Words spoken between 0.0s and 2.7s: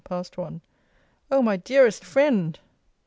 PAST ONE. O MY DEAREST FRIEND!